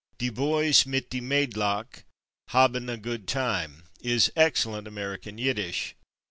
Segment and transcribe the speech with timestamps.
[0.17, 2.01] "Die /boys/ mit die /meidlach/
[2.47, 5.93] haben a good time" is excellent American Yiddish.